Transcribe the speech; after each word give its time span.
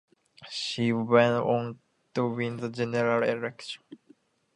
She 0.49 0.91
went 0.91 1.35
on 1.35 1.77
to 2.15 2.25
win 2.27 2.57
the 2.57 2.69
general 2.71 3.21
election. 3.21 3.83